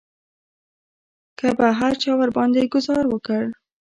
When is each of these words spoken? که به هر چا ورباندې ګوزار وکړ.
که 1.39 1.47
به 1.57 1.67
هر 1.79 1.93
چا 2.01 2.11
ورباندې 2.19 2.61
ګوزار 2.73 3.05
وکړ. 3.09 3.43